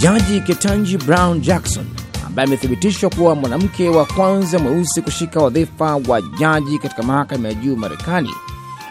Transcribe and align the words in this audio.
Jaji 0.00 0.40
Ketanji 0.40 0.98
Brown 0.98 1.40
Jackson 1.40 1.84
ambaye 2.26 2.46
amethibitishwa 2.48 3.10
kuwa 3.10 3.34
mwanamke 3.34 3.88
wa 3.88 4.04
kwanza 4.06 4.58
mweusi 4.58 5.02
kushika 5.02 5.40
wadhifa 5.40 5.96
wa 6.08 6.22
jaji 6.22 6.78
katika 6.78 7.02
mahakama 7.02 7.48
ya 7.48 7.54
juu 7.54 7.76
Marekani 7.76 8.30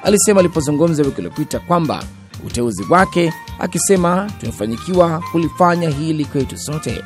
alisema 0.04 0.40
alipozungumza 0.40 1.04
wiki 1.04 1.18
iliyopita 1.18 1.60
kwamba 1.60 2.04
uteuzi 2.46 2.84
wake, 2.90 3.34
akisema 3.60 4.32
tumefanyikiwa 4.40 5.24
kulifanya 5.32 5.90
hili 5.90 6.26
kwetu 6.26 6.58
sote. 6.58 7.04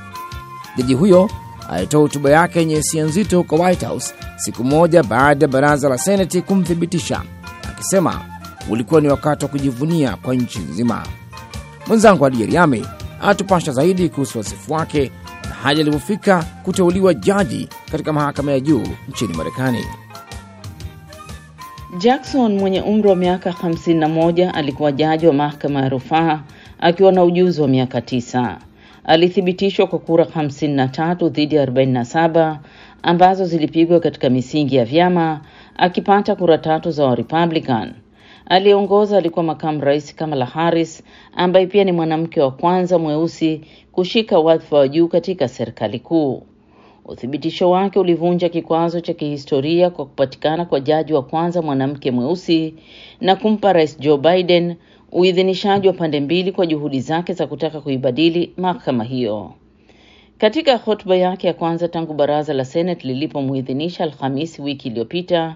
Jaji 0.78 0.94
huyo 0.94 1.30
alitoa 1.70 2.02
hotuba 2.02 2.30
yake 2.30 2.60
yenye 2.60 2.76
hisia 2.76 3.04
nzito 3.04 3.38
huko 3.38 3.56
White 3.56 3.86
House 3.86 4.14
siku 4.38 4.64
moja 4.64 5.04
baada 5.04 5.46
ya 5.46 5.52
baraza 5.52 5.90
la 5.90 5.98
Seneti 5.98 6.42
kumthibitisha, 6.42 7.22
akisema 7.70 8.22
ulikuwa 8.70 9.02
ni 9.02 9.08
wakati 9.08 9.46
wa 9.46 9.52
kujivunia 9.52 10.16
kwa 10.16 10.36
nchi 10.36 10.60
nzima. 10.60 11.04
Mwenzangu 11.88 12.26
Adi 12.26 12.38
Anatupasha 13.22 13.72
zaidi 13.72 14.10
kuhusu 14.10 14.38
wasifu 14.38 14.74
wake 14.74 15.12
na 15.44 15.50
hadi 15.56 15.82
alipofika 15.82 16.46
kuteuliwa 16.64 17.14
jaji 17.14 17.68
katika 17.92 18.14
mahakama 18.14 18.52
ya 18.52 18.60
juu 18.60 18.84
nchini 19.10 19.34
Marekani. 19.34 19.86
Jackson 21.98 22.54
mwenye 22.60 22.82
umri 22.82 23.10
wa 23.10 23.16
miaka 23.16 23.50
51 23.50 24.52
alikuwa 24.54 24.92
jaji 24.92 25.28
wa 25.28 25.34
mahakama 25.34 25.82
ya 25.82 25.90
rufaa 25.90 26.40
akiwa 26.80 27.12
na 27.12 27.24
ujuzi 27.24 27.62
wa 27.62 27.68
miaka 27.68 28.02
tisa. 28.02 28.58
Alithibitishwa 29.04 29.88
kwa 29.88 30.00
kura 30.00 30.24
53 30.24 31.30
dhidi 31.30 31.56
ya 31.56 31.66
47 31.66 32.58
ambazo 33.04 33.46
zilipigwa 33.46 34.00
katika 34.00 34.30
misingi 34.30 34.76
ya 34.76 34.86
vyama, 34.86 35.42
akipata 35.78 36.36
kura 36.36 36.58
tatu 36.58 36.92
za 36.92 37.06
Warepublican. 37.06 37.94
Aliyeongoza 38.52 39.18
alikuwa 39.18 39.44
makamu 39.46 39.82
rais 39.82 40.16
Kamala 40.16 40.46
Harris 40.46 41.04
ambaye 41.36 41.68
pia 41.68 41.84
ni 41.84 41.92
mwanamke 41.92 42.42
wa 42.42 42.52
kwanza 42.52 43.00
mweusi 43.00 43.62
kushika 43.92 44.40
wadhifa 44.40 44.78
wa 44.78 44.88
juu 44.88 45.08
katika 45.08 45.48
serikali 45.48 46.00
kuu. 46.00 46.44
Uthibitisho 47.06 47.70
wake 47.70 48.00
ulivunja 48.00 48.50
kikwazo 48.50 49.00
cha 49.02 49.14
kihistoria 49.14 49.90
kwa 49.90 50.06
kupatikana 50.06 50.66
kwa 50.66 50.80
jaji 50.80 51.14
wa 51.14 51.24
kwanza 51.24 51.62
mwanamke 51.62 52.12
mweusi 52.12 52.76
na 53.22 53.36
kumpa 53.36 53.74
rais 53.74 54.00
Joe 54.00 54.18
Biden 54.18 54.76
uidhinishaji 55.12 55.88
wa 55.88 55.94
pande 55.94 56.20
mbili 56.20 56.52
kwa 56.52 56.66
juhudi 56.66 57.00
zake 57.00 57.34
za 57.34 57.48
kutaka 57.48 57.82
kuibadili 57.82 58.54
mahakama 58.58 59.04
hiyo. 59.04 59.54
Katika 60.38 60.78
hotuba 60.78 61.16
yake 61.16 61.48
ya 61.48 61.54
kwanza 61.54 61.88
tangu 61.88 62.14
baraza 62.14 62.54
la 62.54 62.66
Senate 62.66 63.08
lilipomuidhinisha 63.08 64.04
Alhamisi 64.04 64.62
wiki 64.62 64.88
iliyopita, 64.88 65.56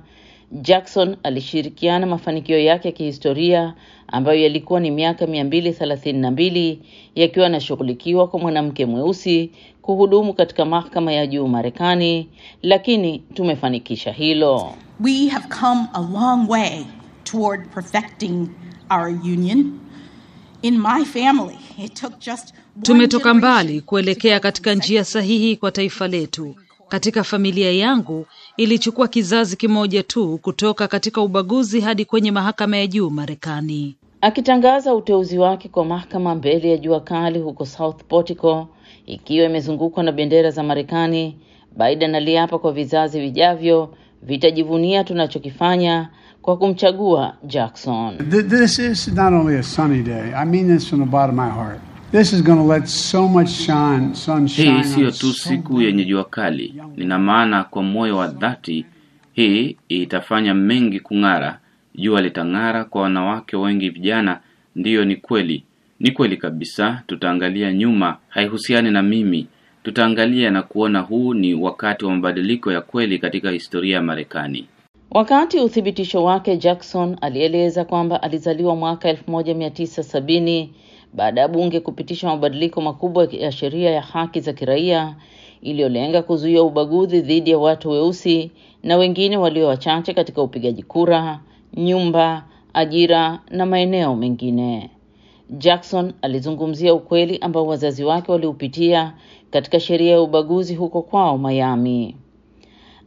Jackson 0.52 1.18
alishirikiana 1.24 2.06
mafanikio 2.08 2.60
yake 2.60 2.88
ya 2.88 2.92
kihistoria 2.92 3.74
ambayo 4.08 4.42
yalikuwa 4.44 4.80
ni 4.80 4.92
miaka 4.92 5.26
232 5.26 6.78
yakiwa 7.16 7.44
yanashughulikiwa 7.44 8.28
kwa 8.28 8.40
mwanamke 8.40 8.86
mweusi 8.86 9.52
kuhudumu 9.82 10.34
katika 10.34 10.66
mahakama 10.66 11.14
ya 11.14 11.28
juu 11.28 11.48
Marekani, 11.48 12.30
lakini 12.62 13.20
tumefanikisha 13.20 14.12
hilo. 14.12 14.74
We 15.00 15.28
have 15.28 15.48
come 15.60 15.82
a 15.94 16.02
long 16.02 16.50
way 16.50 16.86
toward 17.24 17.70
perfecting 17.74 18.48
our 18.90 19.08
union. 19.09 19.80
In 20.62 20.78
my 20.80 21.06
family, 21.06 21.58
it 21.84 21.94
took 21.94 22.20
just 22.20 22.54
Tumetoka 22.82 23.34
mbali 23.34 23.82
kuelekea 23.82 24.40
katika 24.40 24.74
njia 24.74 25.04
sahihi 25.04 25.56
kwa 25.56 25.72
taifa 25.72 26.08
letu. 26.08 26.56
Katika 26.89 27.23
familia 27.23 27.72
yangu 27.72 28.25
ilichukua 28.58 29.08
kizazi 29.08 29.58
kimoja 29.58 30.03
tu 30.03 30.38
kutoka 30.41 30.88
katika 30.88 31.22
ubaguzi 31.22 31.81
hadi 31.81 32.05
kwenye 32.05 32.31
mahakama 32.31 32.78
ya 32.78 32.88
juu 32.88 33.09
Marekani. 33.09 33.95
Akitangaza 34.22 34.95
uteuzi 34.95 35.38
wake 35.38 35.69
kwa 35.69 35.85
mahakama 35.85 36.35
mbele 36.35 36.69
ya 36.72 36.78
jua 36.78 37.00
kali 37.00 37.40
huko 37.40 37.66
South 37.66 38.03
Portico 38.07 38.68
ikiwa 39.06 39.45
imezungukwa 39.45 40.03
na 40.03 40.12
bendera 40.12 40.51
za 40.51 40.63
Marekani, 40.63 41.38
Biden 41.78 42.16
aliapa 42.16 42.59
kwa 42.59 42.72
vizazi 42.72 43.19
vijavyo 43.19 43.94
vitajivunia 44.24 45.03
tunachokifanya 45.03 46.09
kwa 46.41 46.57
kumchagua 46.57 47.34
Jackson. 47.44 48.18
This 48.50 48.79
is 48.79 49.07
not 49.07 49.34
only 49.34 49.57
a 49.59 49.63
sunny 49.63 50.03
day. 50.03 50.34
I 50.35 50.45
mean 50.45 50.68
this 50.78 50.88
from 50.90 51.00
the 51.00 51.06
bottom 51.12 51.40
of 51.40 51.45
my 51.45 51.51
heart. 51.63 51.79
This 52.16 52.31
is 52.31 52.42
going 52.42 52.59
to 52.59 52.64
let 52.64 52.88
so 52.88 53.28
much 53.28 53.50
shine, 53.50 54.16
sunshine. 54.16 54.78
Hii 54.78 54.84
siyo 54.84 55.12
tu 55.12 55.34
siku 55.34 55.81
yenye 55.81 56.06
jua 56.06 56.24
kali, 56.24 56.76
nina 56.98 57.20
maana 57.20 57.64
kwa 57.64 57.84
moyo 57.84 58.18
wa 58.18 58.28
dhati. 58.28 58.86
Hii 59.34 59.78
itafanya 59.90 60.54
mengi 60.54 61.00
kung'ara. 61.00 61.59
Jua 61.96 62.22
litang'ara 62.22 62.84
kwa 62.86 63.02
wanawake 63.02 63.58
wengi 63.58 63.90
vijana. 63.90 64.40
Ndiyo, 64.75 65.06
ni 65.06 65.16
kweli, 65.16 65.64
ni 66.00 66.12
kweli 66.12 66.38
kabisa. 66.38 67.04
Tutaangalia 67.08 67.74
nyuma, 67.74 68.18
haihusiani 68.30 68.92
na 68.92 69.02
mimi. 69.04 69.48
Tutaangalia 69.84 70.52
na 70.52 70.62
kuona 70.62 71.00
huu 71.00 71.34
ni 71.34 71.54
wakati 71.54 72.06
wa 72.06 72.12
mabadiliko 72.16 72.72
ya 72.72 72.81
kweli 72.81 73.20
katika 73.20 73.52
historia 73.52 73.96
ya 73.96 74.02
Marekani. 74.02 74.68
Wakati 75.12 75.59
uthibitisho 75.59 76.24
wake, 76.24 76.58
Jackson 76.58 77.18
alieleza 77.22 77.86
kwamba 77.86 78.24
alizaliwa 78.24 78.75
mwaka 78.75 79.12
1970 79.12 80.68
baada 81.14 81.42
ya 81.42 81.48
bunge 81.48 81.80
kupitisha 81.80 82.28
mabadiliko 82.28 82.82
makubwa 82.82 83.28
ya 83.32 83.52
sheria 83.52 83.92
ya 83.92 84.02
haki 84.02 84.40
za 84.40 84.54
kiraia 84.54 85.16
iliyolenga 85.62 86.22
kuzuia 86.22 86.64
ubaguzi 86.64 87.22
dhidi 87.22 87.52
ya 87.52 87.58
watu 87.58 87.90
weusi 87.90 88.52
na 88.84 88.98
wengine 88.98 89.38
walio 89.38 89.68
wachache 89.68 90.14
katika 90.14 90.42
upigaji 90.42 90.84
kura, 90.84 91.40
nyumba, 91.74 92.46
ajira 92.74 93.40
na 93.50 93.66
maeneo 93.66 94.16
mengine. 94.16 94.90
Jackson 95.50 96.14
alizungumzia 96.22 96.94
ukweli 96.94 97.38
ambao 97.38 97.68
wazazi 97.68 98.04
wake 98.04 98.32
waliupitia 98.32 99.14
katika 99.52 99.80
sheria 99.80 100.12
ya 100.12 100.22
ubaguzi 100.22 100.76
huko 100.76 101.02
kwao 101.02 101.38
Miami. 101.38 102.16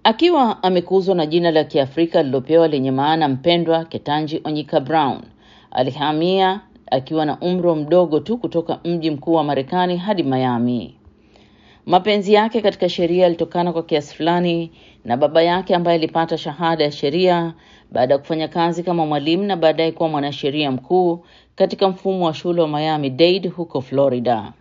Akiwa 0.04 0.62
amekuzwa 0.62 1.14
na 1.14 1.26
jina 1.26 1.50
la 1.50 1.64
Kiafrika 1.64 2.20
alilopewa 2.20 2.68
lenye 2.68 2.90
maana 2.90 3.28
mpendwa, 3.28 3.84
Ketanji 3.84 4.40
Onyika 4.44 4.80
Brown 4.80 5.20
alihamia 5.70 6.60
akiwa 6.90 7.24
na 7.24 7.40
umri 7.40 7.74
mdogo 7.74 8.20
tu 8.20 8.38
kutoka 8.38 8.80
mji 8.84 9.10
mkuu 9.10 9.32
wa 9.32 9.44
Marekani 9.44 9.96
hadi 9.96 10.22
Miami. 10.22 10.94
Mapenzi 11.86 12.32
yake 12.32 12.60
katika 12.60 12.88
sheria 12.88 13.22
yalitokana 13.22 13.72
kwa 13.72 13.82
kiasi 13.82 14.14
fulani 14.14 14.70
na 15.04 15.16
baba 15.16 15.42
yake 15.42 15.74
ambaye 15.74 15.98
alipata 15.98 16.38
shahada 16.38 16.84
ya 16.84 16.90
sheria 16.92 17.54
baada 17.92 18.14
ya 18.14 18.18
kufanya 18.18 18.48
kazi 18.48 18.82
kama 18.82 19.06
mwalimu 19.06 19.42
na 19.44 19.56
baadaye 19.56 19.92
kuwa 19.92 20.08
mwanasheria 20.08 20.70
mkuu 20.70 21.24
katika 21.54 21.88
mfumo 21.88 22.26
wa 22.26 22.34
shule 22.34 22.62
wa 22.62 22.68
Miami 22.68 23.10
Dade 23.10 23.48
huko 23.48 23.80
Florida. 23.80 24.52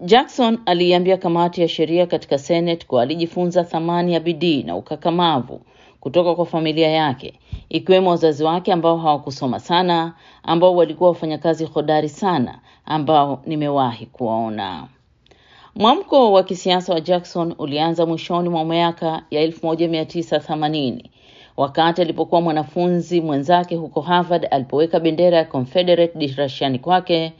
Jackson 0.00 0.58
aliiambia 0.66 1.16
kamati 1.16 1.60
ya 1.60 1.68
sheria 1.68 2.06
katika 2.06 2.38
Senate 2.38 2.86
kuwa 2.86 3.02
alijifunza 3.02 3.64
thamani 3.64 4.14
ya 4.14 4.20
bidii 4.20 4.62
na 4.62 4.76
ukakamavu 4.76 5.60
kutoka 6.00 6.34
kwa 6.34 6.46
familia 6.46 6.88
yake, 6.90 7.34
ikiwemo 7.68 8.10
wazazi 8.10 8.44
wake 8.44 8.72
ambao 8.72 8.96
hawakusoma 8.98 9.60
sana, 9.60 10.12
ambao 10.42 10.76
walikuwa 10.76 11.10
wafanyakazi 11.10 11.64
hodari 11.64 12.08
sana 12.08 12.58
ambao 12.86 13.42
nimewahi 13.46 14.06
kuwaona. 14.06 14.88
Mwamko 15.74 16.32
wa 16.32 16.42
kisiasa 16.42 16.94
wa 16.94 17.00
Jackson 17.00 17.54
ulianza 17.58 18.06
mwishoni 18.06 18.48
mwa 18.48 18.64
miaka 18.64 19.22
ya 19.30 19.46
1980 19.46 21.02
wakati 21.56 22.02
alipokuwa 22.02 22.40
mwanafunzi 22.40 23.20
mwenzake 23.20 23.76
huko 23.76 24.00
Harvard 24.00 24.46
alipoweka 24.50 25.00
bendera 25.00 25.36
ya 25.38 25.44
Confederate 25.44 26.18
dirishani 26.18 26.78
kwake 26.78 27.32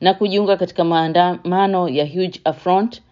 na 0.00 0.14
kujiunga 0.14 0.56
katika 0.56 0.84
maandamano 0.84 1.88
ya 1.88 2.06
Huge 2.06 2.40
Affront. 2.44 3.02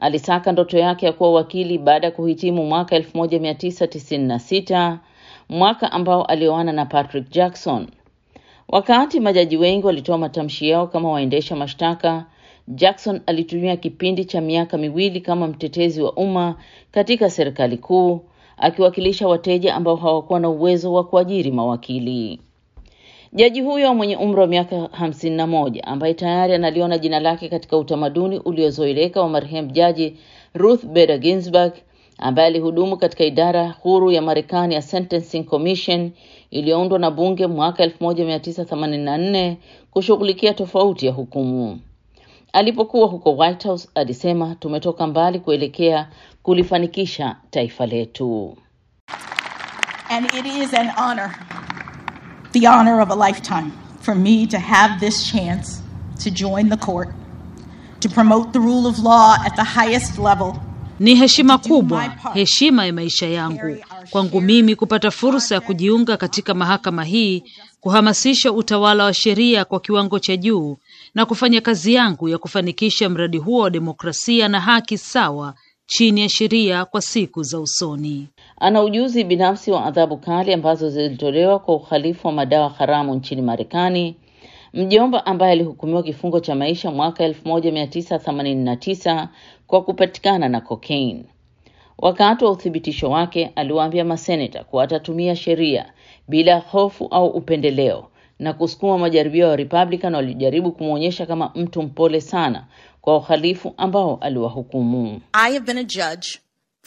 Alisaka 0.00 0.52
ndoto 0.52 0.78
yake 0.78 1.06
ya 1.06 1.12
kuwa 1.12 1.32
wakili 1.32 1.78
baada 1.78 2.06
ya 2.06 2.10
kuhitimu 2.10 2.66
mwaka 2.66 2.98
1996, 2.98 4.98
mwaka 5.48 5.92
ambao 5.92 6.24
alioana 6.24 6.72
na 6.72 6.86
Patrick 6.86 7.30
Jackson. 7.30 7.86
Wakati 8.68 9.20
majaji 9.20 9.56
wengi 9.56 9.86
walitoa 9.86 10.18
matamshi 10.18 10.68
yao 10.68 10.86
kama 10.86 11.10
waendesha 11.10 11.56
mashtaka, 11.56 12.26
Jackson 12.68 13.20
alitumia 13.26 13.76
kipindi 13.76 14.24
cha 14.24 14.40
miaka 14.40 14.78
miwili 14.78 15.20
kama 15.20 15.46
mtetezi 15.46 16.02
wa 16.02 16.12
umma 16.12 16.54
katika 16.90 17.30
serikali 17.30 17.78
kuu, 17.78 18.20
akiwakilisha 18.56 19.28
wateja 19.28 19.74
ambao 19.74 19.96
hawakuwa 19.96 20.40
na 20.40 20.48
uwezo 20.48 20.92
wa 20.92 21.04
kuajiri 21.04 21.50
mawakili. 21.50 22.40
Jaji 23.32 23.60
huyo 23.60 23.94
mwenye 23.94 24.16
umri 24.16 24.40
wa 24.40 24.46
miaka 24.46 24.88
hamsini 24.92 25.36
na 25.36 25.46
moja 25.46 25.84
ambaye 25.84 26.14
tayari 26.14 26.54
analiona 26.54 26.98
jina 26.98 27.20
lake 27.20 27.48
katika 27.48 27.76
utamaduni 27.78 28.38
uliozoeleka 28.38 29.20
wa 29.20 29.28
marehemu 29.28 29.70
jaji 29.70 30.16
Ruth 30.54 30.84
Bader 30.84 31.18
Ginsburg 31.18 31.72
ambaye 32.18 32.48
alihudumu 32.48 32.96
katika 32.96 33.24
idara 33.24 33.68
huru 33.82 34.10
ya 34.12 34.22
Marekani 34.22 34.74
ya 34.74 34.82
Sentencing 34.82 35.44
Commission 35.44 36.10
iliyoundwa 36.50 36.98
na 36.98 37.10
bunge 37.10 37.46
mwaka 37.46 37.86
1984 37.86 39.54
kushughulikia 39.90 40.54
tofauti 40.54 41.06
ya 41.06 41.12
hukumu. 41.12 41.80
Alipokuwa 42.52 43.06
huko 43.08 43.36
White 43.36 43.64
House 43.66 43.88
alisema, 43.94 44.54
tumetoka 44.54 45.06
mbali 45.06 45.38
kuelekea 45.40 46.08
kulifanikisha 46.42 47.36
taifa 47.50 47.86
letu. 47.86 48.56
And 50.08 50.26
it 50.26 50.46
is 50.46 50.74
an 50.74 50.88
honor, 50.96 51.30
the 52.52 52.66
honor 52.66 53.00
of 53.00 53.10
a 53.10 53.14
lifetime, 53.14 53.72
for 54.00 54.14
me 54.14 54.46
to 54.46 54.58
have 54.58 55.00
this 55.00 55.30
chance 55.30 55.80
to 56.20 56.30
join 56.30 56.68
the 56.68 56.76
court, 56.76 57.08
to 58.00 58.08
promote 58.08 58.52
the 58.52 58.60
rule 58.60 58.86
of 58.86 58.98
law 58.98 59.36
at 59.44 59.56
the 59.56 59.64
highest 59.64 60.18
level. 60.18 60.58
Ni 61.00 61.14
heshima 61.14 61.58
kubwa, 61.58 62.02
heshima 62.34 62.86
ya 62.86 62.92
maisha 62.92 63.26
yangu 63.28 63.76
kwangu 64.10 64.40
mimi 64.40 64.76
kupata 64.76 65.10
fursa 65.10 65.54
ya 65.54 65.60
kujiunga 65.60 66.16
katika 66.16 66.54
mahakama 66.54 67.04
hii, 67.04 67.42
kuhamasisha 67.80 68.52
utawala 68.52 69.04
wa 69.04 69.14
sheria 69.14 69.64
kwa 69.64 69.80
kiwango 69.80 70.18
cha 70.18 70.36
juu 70.36 70.76
na 71.14 71.26
kufanya 71.26 71.60
kazi 71.60 71.94
yangu 71.94 72.28
ya 72.28 72.38
kufanikisha 72.38 73.08
mradi 73.08 73.38
huo 73.38 73.60
wa 73.62 73.70
demokrasia 73.70 74.48
na 74.48 74.60
haki 74.60 74.98
sawa 74.98 75.54
chini 75.86 76.20
ya 76.20 76.28
sheria 76.28 76.84
kwa 76.84 77.02
siku 77.02 77.42
za 77.42 77.60
usoni. 77.60 78.28
Ana 78.62 78.82
ujuzi 78.82 79.24
binafsi 79.24 79.70
wa 79.70 79.84
adhabu 79.84 80.16
kali 80.16 80.52
ambazo 80.52 80.90
zilitolewa 80.90 81.58
kwa 81.58 81.74
uhalifu 81.74 82.26
wa 82.26 82.32
madawa 82.32 82.68
haramu 82.68 83.14
nchini 83.14 83.42
Marekani. 83.42 84.16
Mjomba 84.74 85.26
ambaye 85.26 85.52
alihukumiwa 85.52 86.02
kifungo 86.02 86.40
cha 86.40 86.54
maisha 86.54 86.90
mwaka 86.90 87.28
1989 87.28 89.28
kwa 89.66 89.82
kupatikana 89.82 90.48
na 90.48 90.60
cocaine. 90.60 91.24
Wakati 91.98 92.44
wa 92.44 92.50
uthibitisho 92.50 93.10
wake, 93.10 93.50
aliwaambia 93.56 94.04
maseneta 94.04 94.64
kuwa 94.64 94.84
atatumia 94.84 95.36
sheria 95.36 95.92
bila 96.28 96.58
hofu 96.58 97.08
au 97.10 97.26
upendeleo 97.26 98.06
na 98.38 98.52
kusukuma 98.52 98.98
majaribio 98.98 99.48
ya 99.48 99.56
Republican 99.56 100.14
walijaribu 100.14 100.72
kumwonyesha 100.72 101.26
kama 101.26 101.50
mtu 101.54 101.82
mpole 101.82 102.20
sana 102.20 102.64
kwa 103.00 103.16
uhalifu 103.16 103.74
ambao 103.76 104.18
aliwahukumu. 104.20 105.20
I 105.32 105.52
have 105.52 105.66
been 105.66 105.78
a 105.78 105.84
judge 105.84 106.28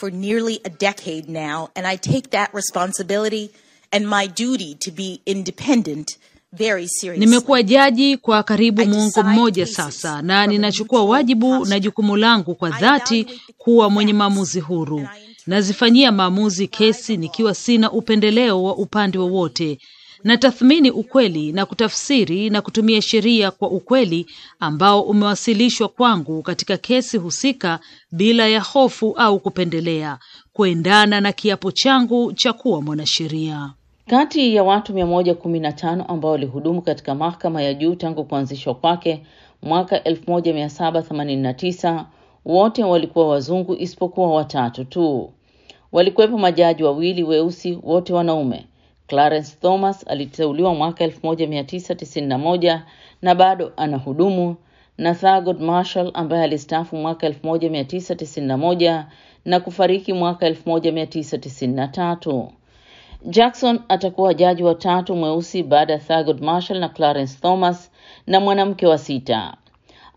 for 0.04 0.12
nearly 0.12 0.60
a 0.66 0.70
decade 0.70 1.30
now 1.30 1.70
and 1.78 1.88
I 1.88 1.96
take 1.96 2.32
that 2.32 2.54
responsibility 2.54 3.52
and 3.90 4.06
my 4.06 4.28
duty 4.28 4.76
to 4.82 4.92
be 4.92 5.22
independent. 5.26 6.18
Nimekuwa 7.18 7.64
jaji 7.64 8.18
kwa 8.18 8.44
karibu 8.44 8.86
muongo 8.86 9.24
mmoja 9.24 9.66
sasa, 9.66 10.22
na 10.22 10.48
ninachukua 10.48 11.04
wajibu 11.06 11.66
na 11.66 11.80
jukumu 11.80 12.18
langu 12.18 12.56
kwa 12.56 12.70
dhati 12.70 13.28
kuwa 13.58 13.90
mwenye 13.90 14.14
maamuzi 14.14 14.60
huru. 14.60 15.08
Nazifanyia 15.48 16.12
maamuzi 16.12 16.68
kesi 16.68 17.18
nikiwa 17.18 17.56
sina 17.56 17.92
upendeleo 17.92 18.64
wa 18.64 18.76
upande 18.76 19.18
wowote 19.18 19.78
na 20.24 20.38
tathmini 20.38 20.92
ukweli 20.92 21.52
na 21.52 21.66
kutafsiri 21.66 22.50
na 22.50 22.62
kutumia 22.62 23.02
sheria 23.02 23.52
kwa 23.52 23.70
ukweli 23.70 24.26
ambao 24.60 25.02
umewasilishwa 25.02 25.88
kwangu 25.88 26.42
katika 26.42 26.78
kesi 26.78 27.18
husika 27.18 27.80
bila 28.12 28.48
ya 28.48 28.62
hofu 28.62 29.14
au 29.18 29.40
kupendelea, 29.40 30.18
kuendana 30.54 31.22
na 31.22 31.32
kiapo 31.32 31.72
changu 31.72 32.34
cha 32.34 32.54
kuwa 32.54 32.82
mwanasheria. 32.82 33.74
Kati 34.08 34.56
ya 34.56 34.64
watu 34.64 34.94
115 34.94 36.06
ambao 36.08 36.32
walihudumu 36.32 36.82
katika 36.82 37.16
mahakama 37.16 37.62
ya 37.62 37.74
juu 37.74 37.96
tangu 37.96 38.24
kuanzishwa 38.24 38.76
kwake 38.76 39.24
mwaka 39.62 39.98
1789 39.98 42.06
wote 42.46 42.84
walikuwa 42.84 43.28
wazungu 43.28 43.76
isipokuwa 43.76 44.32
watatu 44.36 44.86
tu. 44.86 45.32
Walikuwepo 45.92 46.38
majaji 46.38 46.84
wawili 46.84 47.24
weusi, 47.24 47.80
wote 47.84 48.14
wanaume. 48.14 48.66
Clarence 49.08 49.58
Thomas 49.62 50.08
aliteuliwa 50.08 50.76
mwaka 50.76 51.06
1991 51.08 52.80
na 53.22 53.36
bado 53.36 53.74
anahudumu, 53.78 54.56
na 54.98 55.16
Thurgood 55.16 55.62
Marshall 55.62 56.12
ambaye 56.14 56.44
alistaafu 56.44 56.96
mwaka 56.96 57.30
1991 57.30 59.04
na 59.46 59.60
kufariki 59.60 60.14
mwaka 60.14 60.50
1993. 60.50 62.48
Jackson 63.26 63.80
atakuwa 63.90 64.34
jaji 64.34 64.64
wa 64.64 64.76
tatu 64.76 65.16
mweusi 65.16 65.64
baada 65.64 65.94
ya 65.94 66.00
Thurgood 66.00 66.42
Marshall 66.42 66.80
na 66.80 66.90
Clarence 66.90 67.38
Thomas 67.42 67.92
na 68.28 68.40
mwanamke 68.40 68.88
wa 68.88 68.98
sita. 68.98 69.54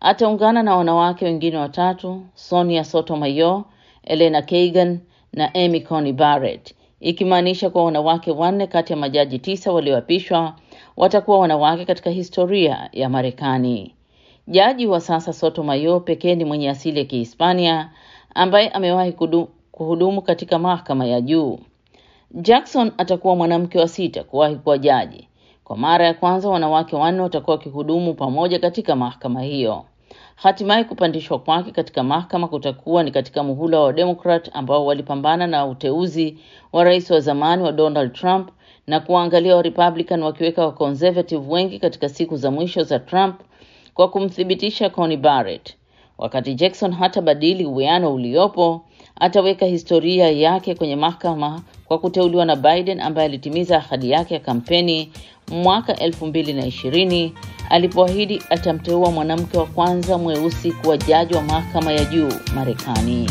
Ataungana 0.00 0.62
na 0.62 0.76
wanawake 0.76 1.24
wengine 1.24 1.56
watatu, 1.56 2.22
Sonia 2.34 2.84
Sotomayor, 2.84 3.64
Elena 4.04 4.42
Kagan 4.42 5.00
na 5.32 5.54
Amy 5.54 5.80
Coney 5.80 6.12
Barrett, 6.12 6.74
ikimaanisha 7.00 7.70
kuwa 7.70 7.84
wanawake 7.84 8.30
wanne 8.30 8.66
kati 8.66 8.92
ya 8.92 8.96
majaji 8.98 9.38
tisa 9.38 9.72
walioapishwa 9.72 10.54
watakuwa 10.96 11.38
wanawake 11.38 11.84
katika 11.84 12.10
historia 12.10 12.88
ya 12.92 13.08
Marekani. 13.08 13.94
Jaji 14.48 14.86
wa 14.86 15.00
sasa 15.00 15.32
Sotomayor 15.32 16.04
pekee 16.04 16.34
ni 16.34 16.44
mwenye 16.44 16.70
asili 16.70 16.98
ya 16.98 17.04
Kihispania 17.04 17.90
ambaye 18.34 18.68
amewahi 18.68 19.12
kuhudumu 19.72 20.22
katika 20.22 20.58
mahakama 20.58 21.06
ya 21.06 21.20
juu. 21.20 21.58
Jackson 22.30 22.92
atakuwa 22.98 23.36
mwanamke 23.36 23.78
wa 23.78 23.88
sita 23.88 24.24
kuwahi 24.24 24.56
kuwa 24.56 24.78
jaji. 24.78 25.28
Kwa 25.64 25.76
mara 25.76 26.06
ya 26.06 26.14
kwanza 26.14 26.48
wanawake 26.48 26.96
wanne 26.96 27.20
watakuwa 27.22 27.56
wakihudumu 27.56 28.14
pamoja 28.14 28.58
katika 28.58 28.96
mahakama 28.96 29.42
hiyo. 29.42 29.84
Hatimaye 30.36 30.84
kupandishwa 30.84 31.38
kwake 31.38 31.70
katika 31.70 32.02
mahakama 32.02 32.48
kutakuwa 32.48 33.02
ni 33.02 33.10
katika 33.10 33.42
muhula 33.42 33.80
wa 33.80 33.92
Demokrat 33.92 34.50
ambao 34.52 34.86
walipambana 34.86 35.46
na 35.46 35.66
uteuzi 35.66 36.38
wa 36.72 36.84
rais 36.84 37.10
wa 37.10 37.20
zamani 37.20 37.62
wa 37.62 37.72
Donald 37.72 38.12
Trump 38.12 38.48
na 38.86 39.00
kuwaangalia 39.00 39.56
wa 39.56 39.62
Republican 39.62 40.22
wakiweka 40.22 40.64
wa 40.66 40.72
conservative 40.72 41.52
wengi 41.52 41.78
katika 41.78 42.08
siku 42.08 42.36
za 42.36 42.50
mwisho 42.50 42.82
za 42.82 42.98
Trump 42.98 43.40
kwa 43.94 44.08
kumthibitisha 44.08 44.90
Coney 44.90 45.16
Barrett. 45.16 45.74
Wakati 46.18 46.54
Jackson 46.54 46.92
hatabadili 46.92 47.64
uwiano 47.66 48.14
uliopo, 48.14 48.84
ataweka 49.20 49.66
historia 49.66 50.30
yake 50.30 50.74
kwenye 50.74 50.96
mahakama 50.96 51.62
kwa 51.88 51.98
kuteuliwa 51.98 52.44
na 52.44 52.56
Biden 52.56 53.00
ambaye 53.00 53.28
alitimiza 53.28 53.76
ahadi 53.76 54.10
yake 54.10 54.34
ya 54.34 54.40
kampeni 54.40 55.12
mwaka 55.50 55.92
2020 55.92 57.30
alipoahidi 57.70 58.42
atamteua 58.50 59.10
mwanamke 59.10 59.58
wa 59.58 59.66
kwanza 59.66 60.18
mweusi 60.18 60.72
kuwa 60.72 60.96
jaji 60.96 61.34
wa 61.34 61.42
mahakama 61.42 61.92
ya 61.92 62.04
juu 62.04 62.28
Marekani. 62.54 63.30